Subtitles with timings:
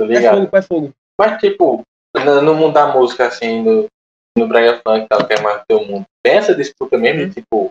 [0.00, 0.92] É fogo, é fogo.
[1.18, 1.82] Mas, tipo,
[2.42, 3.86] no, mundo da música, assim, no,
[4.36, 7.30] no Brega Funk tal, que é mais do mundo, tem essa disputa mesmo, Uhum.
[7.30, 7.70] tipo,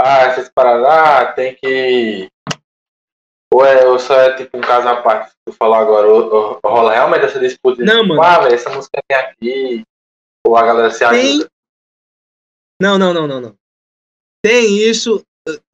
[0.00, 2.28] ah, essas paradas, ah, tem que.
[3.52, 6.32] Ou, é, ou só é tipo um caso à parte, que tu falou agora, ou,
[6.32, 8.22] ou- ou rola realmente essa disputa Não, tipo, mano.
[8.22, 9.82] ah, velho, essa música tem aqui,
[10.46, 11.08] ou a galera se Tem.
[11.32, 11.48] ajuda.
[12.80, 13.54] Não, não, não, não, não.
[14.42, 15.22] Tem isso.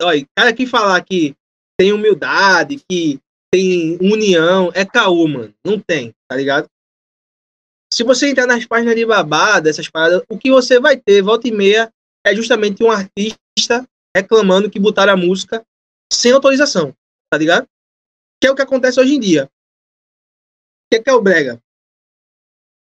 [0.02, 1.34] Olha, cara que falar que
[1.78, 3.20] tem humildade, que
[3.52, 5.54] tem união, é caô, mano.
[5.64, 6.68] Não tem, tá ligado?
[7.92, 11.48] Se você entrar nas páginas de babada, essas paradas, o que você vai ter, volta
[11.48, 11.92] e meia,
[12.26, 15.64] é justamente um artista reclamando que botaram a música
[16.12, 16.94] sem autorização,
[17.30, 17.66] tá ligado?
[18.40, 19.44] Que é o que acontece hoje em dia.
[19.44, 21.60] O que é, que é o brega?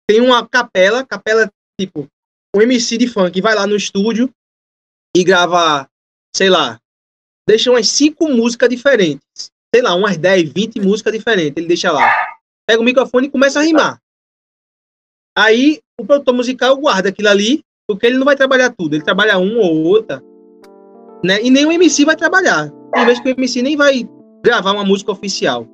[0.09, 2.07] Tem uma capela, capela tipo,
[2.55, 4.33] um MC de funk vai lá no estúdio
[5.15, 5.89] e grava,
[6.35, 6.79] sei lá,
[7.47, 9.50] deixa umas cinco músicas diferentes.
[9.73, 11.53] Sei lá, umas 10, 20 músicas diferentes.
[11.55, 12.11] Ele deixa lá.
[12.67, 13.99] Pega o microfone e começa a rimar.
[15.37, 18.95] Aí o produtor musical guarda aquilo ali, porque ele não vai trabalhar tudo.
[18.95, 20.21] Ele trabalha um ou outra.
[21.23, 21.41] Né?
[21.41, 22.69] E nem o MC vai trabalhar.
[22.93, 24.07] Tem vezes que o MC nem vai
[24.43, 25.65] gravar uma música oficial.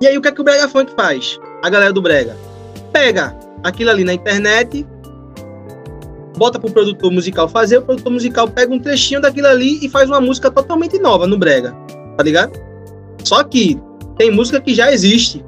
[0.00, 1.38] E aí o que é que o Brega Funk faz?
[1.62, 2.36] A galera do Brega
[2.92, 4.86] pega aquilo ali na internet,
[6.36, 10.08] bota pro produtor musical fazer, o produtor musical pega um trechinho daquilo ali e faz
[10.08, 11.76] uma música totalmente nova no Brega,
[12.18, 12.60] tá ligado?
[13.22, 13.80] Só que
[14.16, 15.44] tem música que já existe,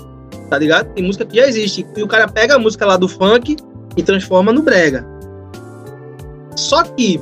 [0.48, 0.94] tá ligado?
[0.94, 1.84] Tem música que já existe.
[1.96, 3.56] E o cara pega a música lá do funk
[3.96, 5.04] e transforma no Brega.
[6.54, 7.20] Só que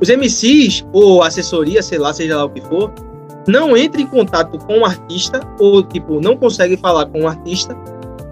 [0.00, 2.92] os MCs, ou assessoria, sei lá, seja lá o que for,
[3.46, 7.76] não entra em contato com o artista, ou tipo, não consegue falar com o artista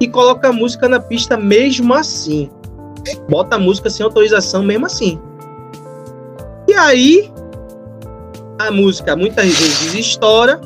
[0.01, 2.51] e coloca a música na pista mesmo assim.
[3.29, 5.21] Bota a música sem autorização mesmo assim.
[6.67, 7.33] E aí,
[8.59, 10.61] a música muitas vezes estoura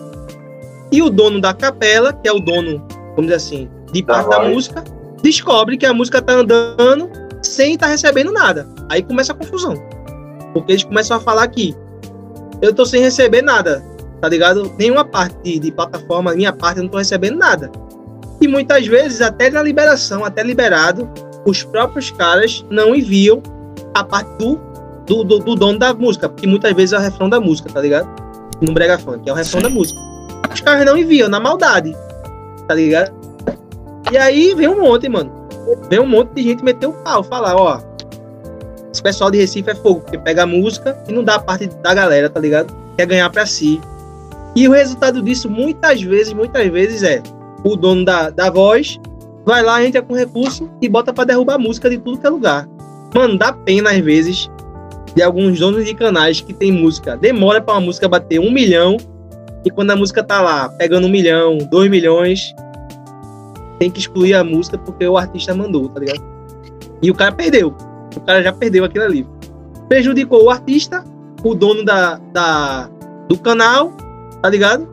[0.91, 4.31] e o dono da capela, que é o dono, vamos dizer assim, de Da parte
[4.31, 4.55] da voz.
[4.55, 4.85] música,
[5.23, 7.11] descobre que a música tá andando
[7.43, 8.67] sem estar recebendo nada.
[8.89, 9.75] Aí começa a confusão.
[10.53, 11.75] Porque eles começam a falar que
[12.61, 13.83] eu tô sem receber nada,
[14.21, 14.73] tá ligado?
[14.79, 17.71] Nenhuma parte de, de plataforma, minha parte, eu não tô recebendo nada.
[18.41, 21.09] E muitas vezes, até na liberação, até liberado,
[21.45, 23.43] os próprios caras não enviam
[23.95, 24.59] a parte do,
[25.09, 27.81] do, do, do dono da música, porque muitas vezes é o refrão da música, tá
[27.81, 28.09] ligado?
[28.61, 29.99] No Brega Funk, é o refrão da música.
[30.53, 31.97] Os caras não enviam, na maldade,
[32.67, 33.13] tá ligado?
[34.13, 35.33] E aí vem um monte, mano.
[35.89, 37.81] Vem um monte de gente meter o pau, falar, ó.
[38.93, 41.67] Esse pessoal de Recife é fogo, porque pega a música e não dá a parte
[41.67, 42.75] da galera, tá ligado?
[42.97, 43.81] Quer ganhar pra si.
[44.55, 47.23] E o resultado disso, muitas vezes, muitas vezes, é
[47.65, 48.99] o dono da, da voz
[49.49, 52.31] vai lá, entra com recurso e bota pra derrubar a música de tudo que é
[52.31, 52.69] lugar.
[53.15, 54.51] Mano, dá pena às vezes
[55.15, 57.17] de alguns donos de canais que tem música.
[57.17, 58.97] Demora pra uma música bater um milhão
[59.65, 62.55] e quando a música tá lá pegando um milhão, dois milhões,
[63.79, 66.23] tem que excluir a música porque o artista mandou, tá ligado?
[67.03, 67.75] E o cara perdeu.
[68.17, 69.27] O cara já perdeu aquilo ali.
[69.89, 71.05] Prejudicou o artista,
[71.45, 72.89] o dono da, da,
[73.29, 73.93] do canal,
[74.43, 74.89] tá ligado?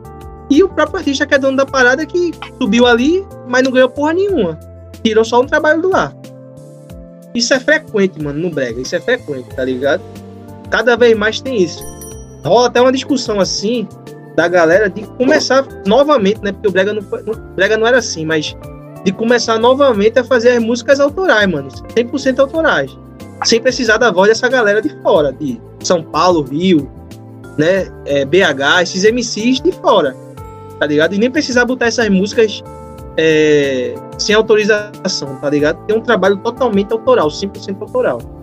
[0.48, 3.88] E o próprio artista que é dono da parada que subiu ali, mas não ganhou
[3.88, 4.58] porra nenhuma.
[5.02, 6.14] Tirou só um trabalho do ar.
[7.36, 8.80] Isso é frequente, mano, no Brega.
[8.80, 10.02] Isso é frequente, tá ligado?
[10.70, 11.84] Cada vez mais tem isso.
[12.44, 13.86] Rola até uma discussão assim
[14.34, 16.52] da galera de começar novamente, né?
[16.52, 18.56] Porque o Brega não, o Brega não era assim, mas
[19.04, 21.68] de começar novamente a fazer as músicas autorais, mano.
[21.68, 22.96] 100% autorais.
[23.44, 26.90] Sem precisar da voz dessa galera de fora, de São Paulo, Rio,
[27.58, 27.86] né?
[28.06, 30.16] É, BH, esses MCs de fora
[30.78, 31.14] tá ligado?
[31.14, 32.62] E nem precisar botar essas músicas
[33.16, 35.84] é, sem autorização, tá ligado?
[35.86, 38.35] Tem um trabalho totalmente autoral, 100% autoral.